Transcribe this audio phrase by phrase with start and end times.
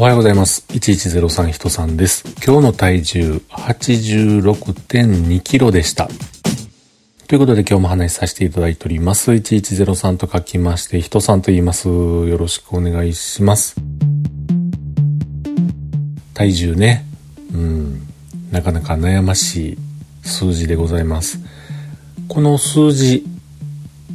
[0.00, 0.64] おはようございます。
[0.68, 2.24] 1103人さんです。
[2.42, 6.08] 今日の体重86.2キロでした。
[7.28, 9.30] ということで今日も話しさせていただいております。
[9.30, 11.88] 1103と書きまして、人さんと言います。
[11.90, 13.76] よろしくお願いします。
[16.32, 17.04] 体重ね。
[17.52, 18.00] うん。
[18.50, 19.78] なかなか悩ましい
[20.22, 21.40] 数字でございます。
[22.26, 23.26] この数字、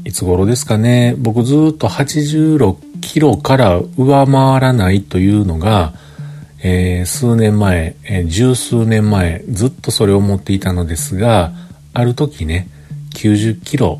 [0.03, 1.13] いつ頃ですかね。
[1.19, 5.93] 僕ずっと86キロから上回らないというのが、
[6.63, 11.53] えー、数年前、えー、十数年前、ずっとそれを思っていたのですが、
[11.93, 12.67] ある時ね、
[13.13, 13.99] 90キロ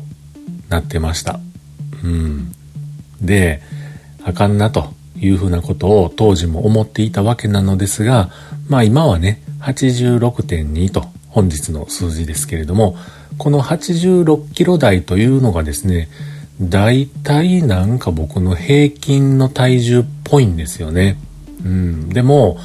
[0.68, 1.38] なってました。
[2.02, 2.52] うん。
[3.22, 3.62] で、
[4.24, 8.30] あかんなというふうなことを当時も思っていたわけなのですが、
[8.68, 12.96] まあ今はね、86.2と本日の数字ですけれども、
[13.38, 16.08] この86キロ台というのがですね、
[16.60, 21.18] 大体なんか僕の平均の体重っぽいんですよね。
[21.64, 22.08] うん。
[22.08, 22.58] でも、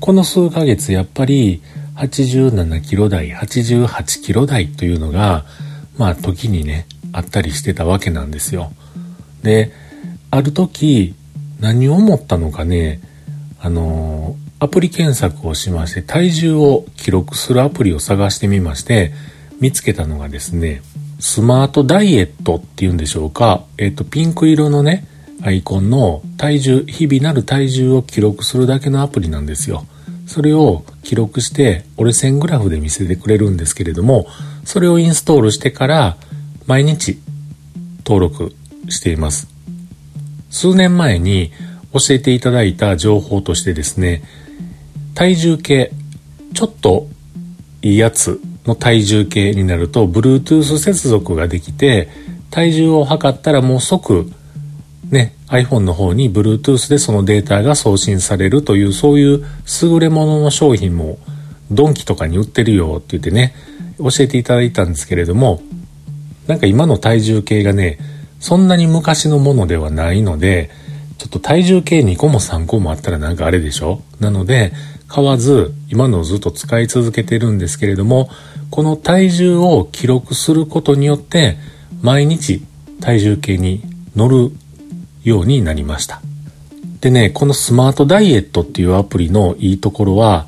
[0.00, 1.62] この数ヶ月やっぱり
[1.96, 5.44] 87キロ台、88キロ台というのが、
[5.96, 8.72] まあ時にね、あったりしてたわけなんですよ。
[9.42, 9.72] で、
[10.30, 11.14] ある時、
[11.60, 13.00] 何を思ったのかね、
[13.60, 19.12] あのー、アプリ検索をしまして、体重を記録するアプリを探してみまして、
[19.60, 20.82] 見つけたのがですね、
[21.18, 23.64] スマートダイエットっていうんでしょうか。
[23.76, 25.04] えっ、と、ピンク色のね、
[25.42, 29.86] アイコンの体重、日々なる体重を記録するだけのアプリなんですよ。
[30.26, 34.26] それを記録して折れ線グラフで見せてくれるんですけれども、
[34.64, 36.16] それをインストールしてから
[36.66, 37.18] 毎日
[38.04, 38.54] 登録
[38.88, 39.48] しています。
[40.50, 41.50] 数年前に
[41.92, 44.22] 教えていただいた情報としてですね、
[45.14, 45.92] 体重計、
[46.54, 47.08] ちょっと
[47.82, 52.08] いいやつの体重計になると Bluetooth 接続ができて
[52.50, 54.30] 体重を測ったらもう即
[55.10, 59.44] ね iPhone の方に Bluetooth でそのデータが送信されるというそういう
[59.82, 61.18] 優れものの商品も
[61.70, 63.54] ドンキとかに売ってるよって言ってね
[63.98, 65.62] 教えていただいたんですけれども
[66.46, 67.98] なんか今の体重計がね
[68.40, 70.70] そんなに昔のものではないので
[71.18, 74.02] ちょっと体重計2個も3個もあったらなんかあれでしょ？
[74.20, 74.72] なので
[75.08, 78.30] 買わず今のをずっと使い続けてるんですけれども
[78.70, 81.56] この体重を記録することによって
[82.02, 82.62] 毎日
[83.00, 83.82] 体重計に
[84.14, 84.52] 乗る
[85.24, 86.20] ようになりました。
[87.00, 90.46] でね、このスマートダイエットっていうアプリのいいところは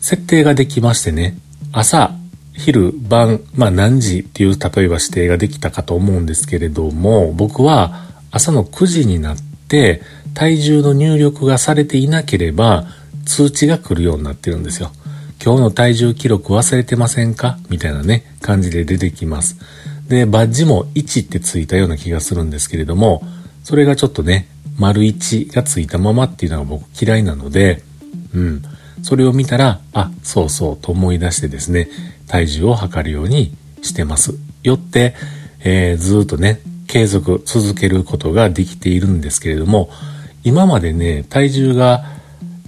[0.00, 1.36] 設定ができましてね、
[1.72, 2.14] 朝、
[2.52, 9.36] 昼、晩、まあ何時っていう例えば指定ができたかと思うんですけれども、僕は朝の9時になっ
[9.68, 10.02] て
[10.34, 12.86] 体重の入力がされていなければ
[13.24, 14.90] 通知が来るようになってるんですよ。
[15.44, 17.58] 今日の体重記録忘れてませんか？
[17.68, 19.56] みたいなね、感じで出てきます。
[20.08, 23.22] で、バッジも1ってついたような気がするんですけれども、
[23.62, 24.48] それがちょっとね、
[24.78, 27.82] 丸1がついたままっていうのが僕嫌いなので、
[28.34, 28.62] うん。
[29.02, 31.88] それを見たら、あ、そうそうと思い出してですね、
[32.26, 34.34] 体重を測るようにしてます。
[34.62, 35.14] よって、
[35.60, 39.90] えー、ずっとね、継続、続けることができているんですけれども、
[40.42, 42.04] 今までね、体重が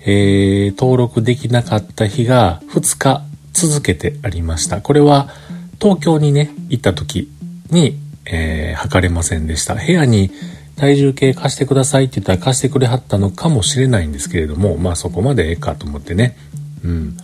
[0.08, 3.22] えー、登録できなかった日が2日
[3.52, 4.80] 続けてありました。
[4.80, 5.28] これは
[5.80, 7.28] 東京にね、行った時
[7.70, 9.74] に、えー、測れませんでした。
[9.74, 10.30] 部屋に
[10.76, 16.36] 体重計貸してくださいって言ったら貸してくれはったのかもしれないんですけれども、まあそこまでええかと思ってね。
[16.84, 17.16] うん。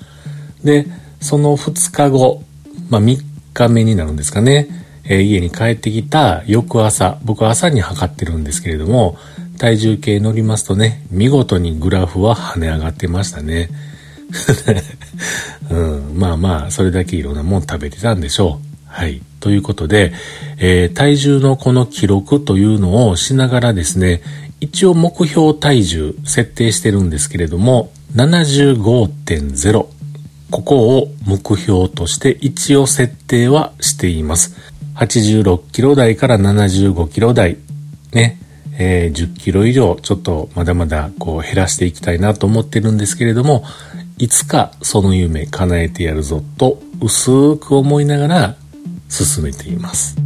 [0.65, 0.87] で、
[1.21, 2.43] その2日後、
[2.89, 3.19] まあ3
[3.55, 4.67] 日目になるんですかね。
[5.05, 9.17] えー、家に帰ってきた翌朝、僕は朝に測ってるんですけれども、
[9.63, 13.69] 体重計乗りますとね、見事にグラフは跳ね上がってましたね。
[15.71, 18.67] うん、まあまあ、それだけいろんなもん食べてたんでしょう。
[18.87, 19.23] はい。
[19.39, 20.13] ということで、
[20.59, 24.21] えー、体重のこの記録というのをしながらですね、
[24.59, 29.87] 一応目標体重設定してるんですけれども、75.0。
[30.51, 34.57] ここを目標として一応設定はしています。
[34.97, 37.59] 86キロ台から75キロ台。
[38.13, 38.42] ね。
[38.79, 43.65] えー、10キロ以上ちょっとまだまだこう減らしていきたいなと思ってるんですけれども、
[44.19, 48.57] いつかその夢叶えてやるぞと薄く思いながら
[49.09, 50.22] 進めています。